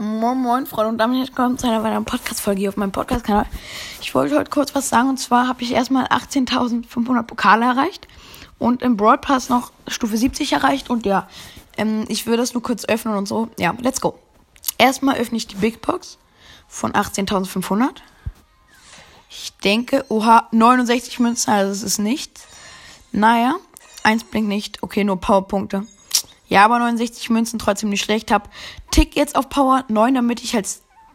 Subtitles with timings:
[0.00, 3.46] Moin Moin Freunde und damit willkommen zu einer weiteren Podcast-Folge hier auf meinem Podcast-Kanal.
[4.00, 8.06] Ich wollte heute kurz was sagen und zwar habe ich erstmal 18.500 Pokale erreicht
[8.60, 11.28] und im Broad Pass noch Stufe 70 erreicht und ja,
[11.76, 13.48] ähm, ich würde das nur kurz öffnen und so.
[13.58, 14.16] Ja, let's go.
[14.78, 16.16] Erstmal öffne ich die Big Box
[16.68, 17.88] von 18.500.
[19.28, 22.46] Ich denke, oha, 69 Münzen, also es ist nichts.
[23.10, 23.56] Naja,
[24.04, 25.88] eins blinkt nicht, okay, nur Powerpunkte.
[26.48, 28.32] Ja, aber 69 Münzen trotzdem nicht schlecht.
[28.32, 28.50] Hab
[28.90, 30.66] Tick jetzt auf Power 9, damit ich halt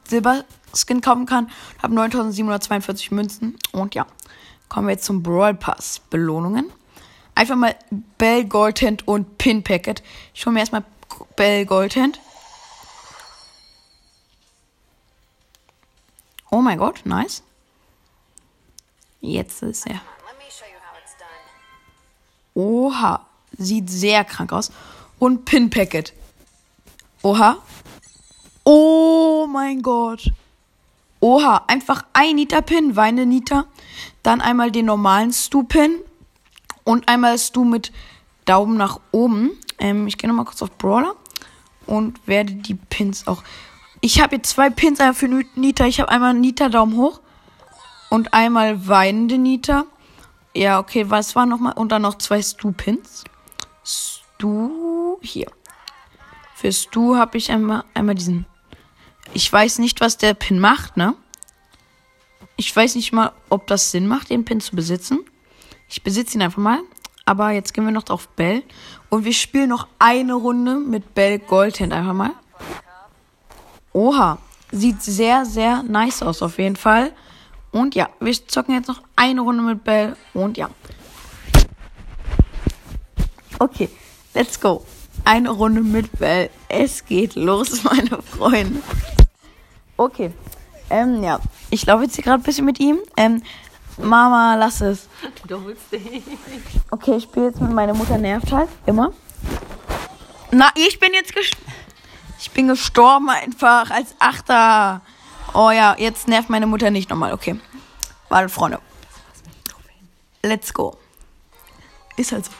[0.07, 1.49] Silber-Skin kaufen kann.
[1.81, 3.57] Hab 9742 Münzen.
[3.71, 4.05] Und ja,
[4.69, 6.01] kommen wir jetzt zum Brawl Pass.
[6.09, 6.71] Belohnungen.
[7.35, 7.75] Einfach mal
[8.19, 10.03] Bell Goldhand und Pin Packet.
[10.35, 10.83] Ich hole mir erstmal
[11.35, 12.19] Bell Goldhand.
[16.51, 17.41] Oh mein Gott, nice.
[19.19, 19.99] Jetzt ist er.
[22.53, 23.25] Oha,
[23.57, 24.69] sieht sehr krank aus
[25.23, 26.11] und Pin Packet.
[27.21, 27.55] Oha.
[28.65, 30.29] Oh mein Gott.
[31.21, 33.63] Oha, einfach ein Nita Pin, Weine Nita.
[34.21, 35.95] Dann einmal den normalen Stu Pin.
[36.83, 37.93] Und einmal Stu mit
[38.43, 39.51] Daumen nach oben.
[39.79, 41.15] Ähm, ich gehe nochmal kurz auf Brawler.
[41.85, 43.43] Und werde die Pins auch.
[44.01, 45.85] Ich habe jetzt zwei Pins einmal für Nita.
[45.85, 47.21] Ich habe einmal Nita Daumen hoch.
[48.09, 49.85] Und einmal weinende Nita.
[50.53, 51.75] Ja, okay, was war nochmal?
[51.77, 53.23] Und dann noch zwei Stu Pins.
[53.85, 54.82] Stu
[55.21, 55.51] hier.
[56.55, 58.45] Für Stu habe ich einmal, einmal diesen.
[59.33, 61.15] Ich weiß nicht, was der Pin macht, ne?
[62.55, 65.19] Ich weiß nicht mal, ob das Sinn macht, den Pin zu besitzen.
[65.89, 66.79] Ich besitze ihn einfach mal.
[67.25, 68.63] Aber jetzt gehen wir noch auf Bell.
[69.09, 72.31] Und wir spielen noch eine Runde mit Bell Goldhand einfach mal.
[73.93, 74.37] Oha.
[74.71, 77.11] Sieht sehr, sehr nice aus auf jeden Fall.
[77.71, 80.15] Und ja, wir zocken jetzt noch eine Runde mit Bell.
[80.33, 80.69] Und ja.
[83.59, 83.89] Okay.
[84.33, 84.83] Let's go.
[85.25, 86.49] Eine Runde mit Bell.
[86.67, 88.81] Es geht los, meine Freunde.
[89.97, 90.33] Okay.
[90.89, 91.39] Ähm, ja.
[91.69, 92.99] Ich laufe jetzt hier gerade ein bisschen mit ihm.
[93.17, 93.41] Ähm,
[93.97, 95.07] Mama, lass es.
[95.47, 96.23] Du willst nicht.
[96.91, 98.69] Okay, ich spiele jetzt mit meiner Mutter nervt halt.
[98.85, 99.13] Immer.
[100.51, 101.71] Na, ich bin jetzt gestorben.
[102.39, 105.01] Ich bin gestorben einfach als Achter.
[105.53, 107.33] Oh ja, jetzt nervt meine Mutter nicht nochmal.
[107.33, 107.59] Okay.
[108.29, 108.79] Warte, Freunde.
[110.41, 110.97] Let's go.
[112.17, 112.51] Ist halt so.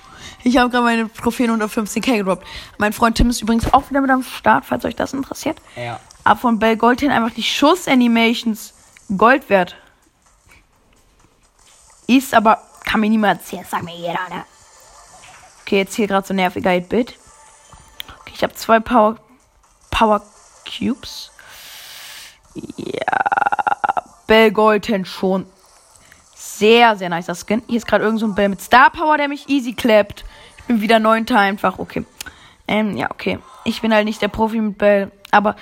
[0.44, 2.46] Ich habe gerade meine Trophäen unter 15k gedroppt.
[2.78, 5.58] Mein Freund Tim ist übrigens auch wieder mit am Start, falls euch das interessiert.
[5.76, 6.00] Ja.
[6.26, 8.74] Ab von Bell Goldhin einfach die Schuss-Animations
[9.18, 9.76] Gold wert.
[12.08, 14.46] Ist aber, kann mir niemand erzählen, sag mir jeder, ne?
[15.62, 17.18] Okay, jetzt hier gerade so nerviger 8-Bit.
[18.22, 19.18] Okay, ich habe zwei Power,
[19.90, 20.22] Power
[20.66, 21.32] Cubes.
[22.76, 25.46] Ja, Bell Goldhin schon.
[26.46, 27.64] Sehr, sehr nicer Skin.
[27.68, 30.26] Hier ist gerade irgend so ein Bell mit Star Power, der mich easy klappt.
[30.58, 31.80] Ich bin wieder neunter einfach.
[31.80, 32.06] Okay.
[32.68, 33.40] Ähm, ja, okay.
[33.64, 35.10] Ich bin halt nicht der Profi mit Bell.
[35.32, 35.56] Aber,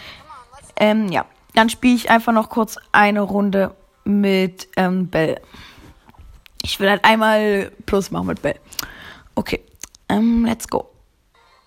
[0.75, 1.25] ähm, ja.
[1.53, 3.75] Dann spiele ich einfach noch kurz eine Runde
[4.05, 5.39] mit ähm, Bell.
[6.63, 8.59] Ich will halt einmal Plus machen mit Bell.
[9.35, 9.63] Okay.
[10.09, 10.89] Ähm, let's go.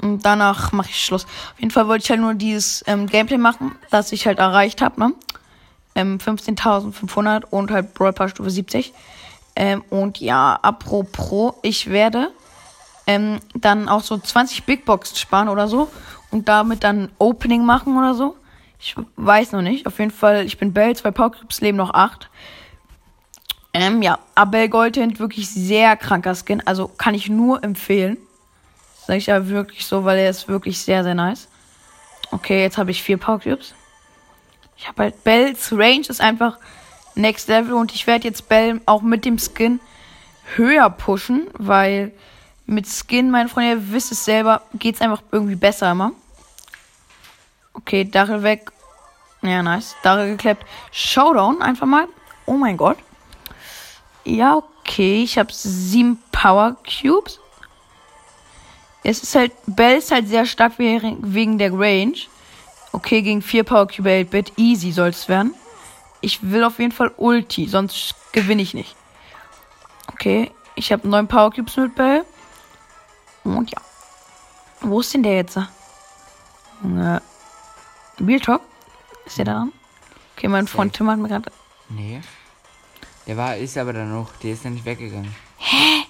[0.03, 1.25] Und danach mache ich Schluss.
[1.25, 4.83] Auf jeden Fall wollte ich halt nur dieses ähm, Gameplay machen, das ich halt erreicht
[4.83, 5.15] habe, ne?
[5.95, 8.93] Ähm, 15.500 und halt Brawl Pass Stufe 70.
[9.57, 12.31] Ähm, und ja, apropos, ich werde
[13.07, 15.89] ähm, dann auch so 20 Big Box sparen oder so
[16.31, 18.37] und damit dann Opening machen oder so.
[18.81, 19.87] Ich weiß noch nicht.
[19.87, 22.29] Auf jeden Fall, ich bin Bell, zwei Powerclips, leben noch acht.
[23.73, 26.63] Ähm, ja, Abel Goldhand, wirklich sehr kranker Skin.
[26.67, 28.19] Also kann ich nur empfehlen.
[29.07, 31.49] Sag ich ja wirklich so, weil er ist wirklich sehr, sehr nice.
[32.31, 33.75] Okay, jetzt habe ich vier Powercubes.
[34.77, 36.59] Ich habe halt Bells Range ist einfach
[37.15, 39.81] Next Level und ich werde jetzt Bell auch mit dem Skin
[40.57, 42.13] höher pushen, weil
[42.67, 46.13] mit Skin, meine Freunde, ihr wisst es selber, geht's einfach irgendwie besser immer.
[47.75, 48.71] Okay, Dachel weg.
[49.43, 49.95] Ja, nice.
[50.03, 50.65] Dachel geklappt.
[50.91, 52.09] Showdown einfach mal.
[52.47, 52.99] Oh mein Gott.
[54.25, 55.23] Ja, okay.
[55.23, 57.41] Ich habe sieben Power Cubes.
[59.03, 62.17] Es ist halt, Bell ist halt sehr stark wegen der Range.
[62.95, 64.53] Okay, gegen vier Power Cube 8-Bit.
[64.57, 65.53] Easy soll es werden.
[66.21, 68.95] Ich will auf jeden Fall Ulti, sonst gewinne ich nicht.
[70.13, 72.25] Okay, ich habe neun Power Cubes mit Bell.
[73.43, 73.81] Und ja.
[74.81, 75.57] Wo ist denn der jetzt?
[75.57, 75.65] Äh,
[78.21, 78.63] Real Talk?
[79.27, 79.73] Ist der da dran?
[80.37, 81.51] Okay, mein Freund Tim hat mir gerade.
[81.89, 82.21] Nee.
[83.27, 85.35] Der war, ist aber dann noch, der ist ja nicht weggegangen.
[85.59, 86.05] Hä?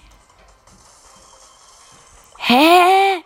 [2.37, 3.25] Hä?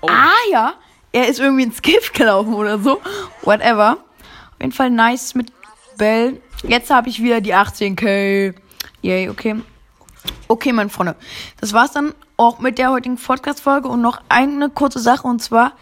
[0.00, 0.08] Oh.
[0.08, 0.74] Ah ja.
[1.16, 3.00] Er ist irgendwie ins Gift gelaufen oder so.
[3.40, 3.92] Whatever.
[3.92, 5.50] Auf jeden Fall nice mit
[5.96, 6.42] Bell.
[6.62, 8.52] Jetzt habe ich wieder die 18k.
[9.00, 9.56] Yay, okay.
[10.46, 11.16] Okay, meine Freunde.
[11.58, 15.72] Das war's dann auch mit der heutigen Podcast-Folge und noch eine kurze Sache und zwar,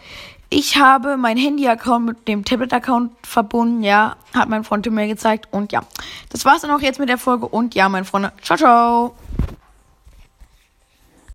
[0.50, 3.82] Ich habe mein Handy-Account mit dem Tablet-Account verbunden.
[3.82, 5.48] Ja, hat mein Freund mir gezeigt.
[5.50, 5.82] Und ja,
[6.30, 7.46] das war's dann auch jetzt mit der Folge.
[7.46, 9.14] Und ja, meine Freunde, ciao, ciao.